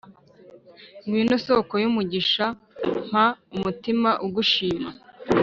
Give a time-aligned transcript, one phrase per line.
[1.05, 2.45] Ngwino soko y’umugisha
[3.07, 3.25] mpa
[3.57, 4.89] umutima ugushima